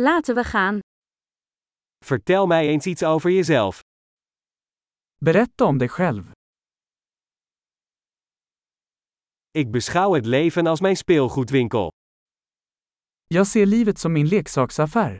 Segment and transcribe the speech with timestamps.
[0.00, 0.78] Laten we gaan.
[2.04, 3.80] Vertel mij eens iets over jezelf.
[5.16, 6.24] Berätta om dig själv.
[9.50, 11.90] Ik beschouw het leven als mijn speelgoedwinkel.
[13.26, 15.18] Jag ser livet som min leksaksaffär.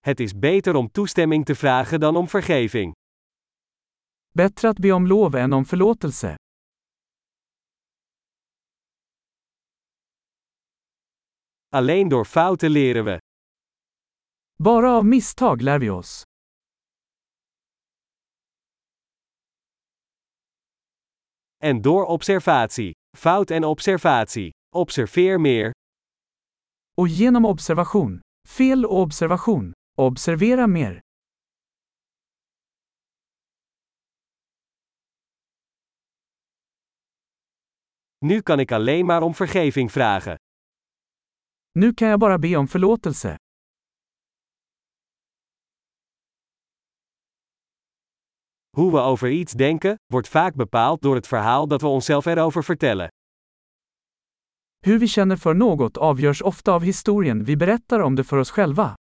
[0.00, 2.92] Het is beter om toestemming te vragen dan om vergeving.
[4.28, 6.34] Bättre att be om lov än om förlåtelse.
[11.74, 13.18] Alleen door fouten leren we.
[14.62, 16.22] Bara av misstag lär vi oss.
[21.58, 22.92] En door observatie.
[23.16, 24.50] Fout en observatie.
[24.74, 25.72] Observeer meer.
[26.96, 28.20] Och genom observation.
[28.48, 29.72] Fel och observation.
[29.98, 31.00] Observera mer.
[38.18, 40.36] Nu kan ik alleen maar om vergeving vragen.
[41.76, 43.36] Nu kan jag bara be om förlåtelse.
[48.76, 52.62] Hoe we over iets denken, wordt vaak bepaald door het verhaal dat we onszelf erover
[52.62, 53.08] vertellen.
[54.86, 58.50] Hur vi känner för något avgörs ofta av historien vi berättar om det för oss
[58.50, 58.94] själva.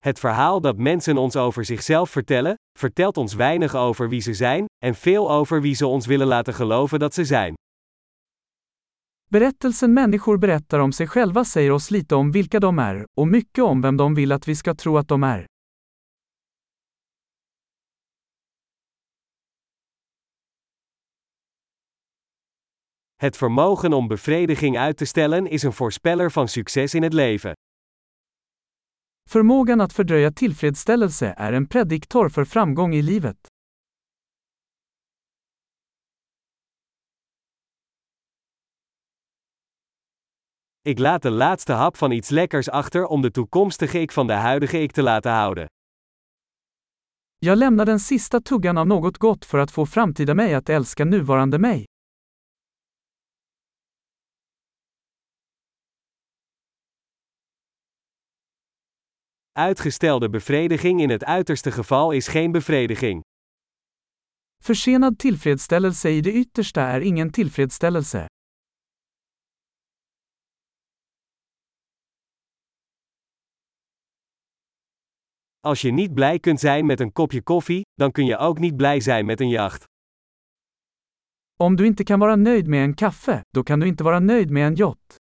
[0.00, 4.64] Het verhaal dat mensen ons over zichzelf vertellen, vertelt ons weinig over wie ze zijn,
[4.78, 7.54] en veel over wie ze ons willen laten geloven dat ze zijn.
[9.24, 13.64] Berättelsen människor berättar om sig själva säger oss lite om vilka de är, och mycket
[13.64, 15.44] om vem de vill att vi ska tro att de är.
[23.16, 27.52] Het vermogen om bevrediging uit te stellen is een voorspeller van succes in het leven.
[29.32, 33.36] Förmågan att fördröja tillfredsställelse är en prediktor för framgång i livet.
[40.84, 44.34] Ik laat de laatste hap van iets lekkers achter om de toekomstige ik van de
[44.34, 45.68] huidige ik te laten houden.
[47.38, 51.04] Jag lämnar den sista tuggan av något gott för att få framtida mig att älska
[51.04, 51.89] nuvarande mig.
[59.60, 63.20] Uitgestelde bevrediging in het uiterste geval is geen bevrediging.
[64.62, 68.26] Försenad tillfredsställelse i det yttersta är ingen tillfredsställelse.
[75.60, 78.76] Als je niet blij kunt zijn met een kopje koffie, dan kun je ook niet
[78.76, 79.84] blij zijn met een jacht.
[81.56, 84.50] Om du inte kan vara nöjd med en kaffe, då kan du inte vara nöjd
[84.50, 85.19] med en yacht.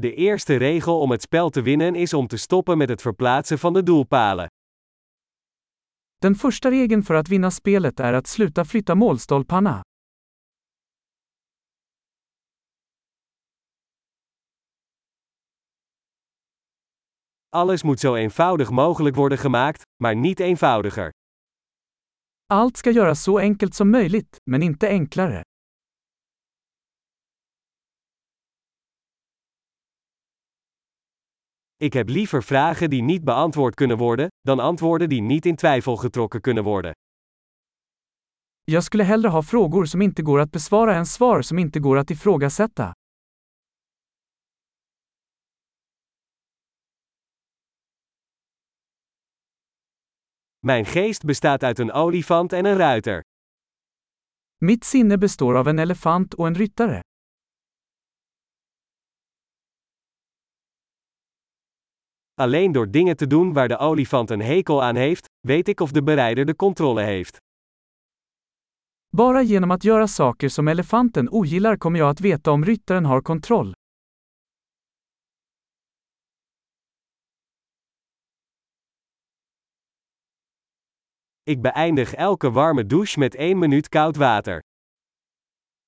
[0.00, 3.58] De eerste regel om het spel te winnen is om te stoppen met het verplaatsen
[3.58, 4.46] van de doelpalen.
[6.18, 9.82] Den första regeln för att vinna spelet är att sluta flytta målstolparna.
[17.48, 21.10] Alles moet zo eenvoudig mogelijk worden gemaakt, maar niet eenvoudiger.
[22.46, 25.42] Allt ska göras så enkelt som möjligt, men inte enklare.
[31.80, 35.96] Ik heb liever vragen die niet beantwoord kunnen worden, dan antwoorden die niet in twijfel
[35.96, 36.92] getrokken kunnen worden.
[38.64, 41.98] Jag skulle hellre ha frågor som inte går att besvara än svar som inte går
[41.98, 42.92] att ifrågasätta.
[50.58, 53.20] Mijn geest bestaat uit een olifant en een ruiter.
[54.60, 57.00] Mitt sinne består av en elefant och en ryttare.
[62.38, 65.92] Alleen door dingen te doen waar de olifant een hekel aan heeft, weet ik of
[65.92, 67.36] de bereider de controle heeft.
[69.16, 73.20] Bara genom att göra saker som elefanten ogillar kommer jag att veta om ryttaren har
[73.22, 73.72] kontroll.
[81.42, 84.60] Ik beëindig elke warme douche met 1 minuut koud water.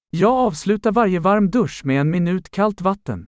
[0.08, 3.29] Jag avslutar varje varm dusch med en minut kallt vatten.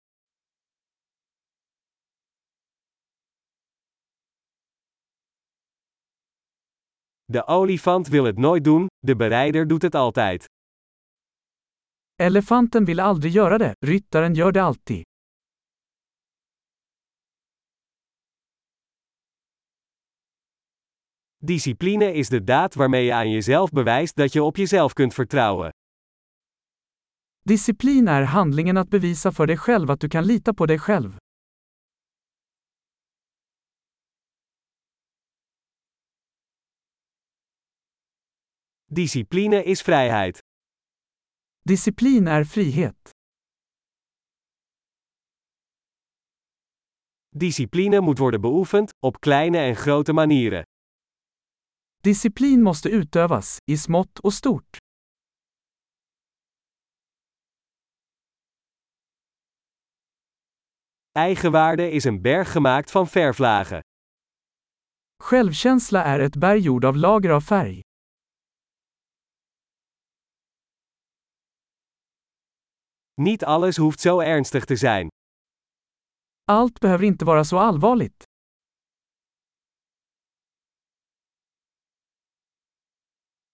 [7.25, 10.45] De olifant wil het nooit doen, de bereider doet het altijd.
[12.15, 15.03] Elefanten vill aldrig göra det, ryttaren gör det alltid.
[21.37, 25.69] Discipline is de daad waarmee je aan jezelf bewijst dat je op jezelf kunt vertrouwen.
[27.41, 31.17] Disciplin är handlingen att bevisa för dig själv att du kan lita på dig själv.
[38.95, 40.39] Discipline is vrijheid.
[41.69, 43.11] Disciplin är frihet.
[47.35, 50.63] Discipline moet worden beoefend, op kleine en grote manieren.
[52.03, 54.77] Disciplin måste utövas, i smått och stort.
[61.17, 63.81] Eigenwaarde is een berg gemaakt van verflagen.
[65.23, 67.84] Självkänsla är ett berg gjord av lager av färg.
[73.21, 75.07] Niet alles hoeft zo ernstig te zijn.
[76.43, 78.23] Allt behöver inte vara så allvarligt.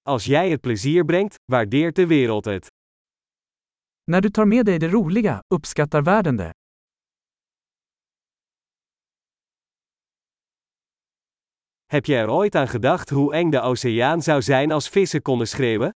[0.02, 2.68] Als jij het plezier brengt, waardeert de wereld het.
[4.04, 6.52] När du tar med dig det roliga, uppskattar världen det.
[11.86, 15.48] Heb je er ooit aan gedacht hoe eng de oceaan zou zijn als vissen konden
[15.48, 15.92] schreeuwen?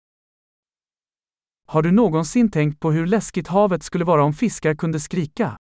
[1.72, 5.56] Har du någonsin tänkt på hur läskigt havet skulle vara om fiskar kunde skrika?